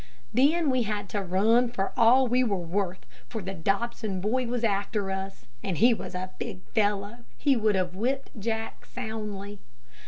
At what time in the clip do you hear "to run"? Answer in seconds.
1.09-1.69